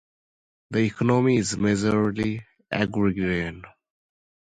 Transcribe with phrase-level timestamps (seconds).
[0.71, 3.65] The economy is majorly Agrarian.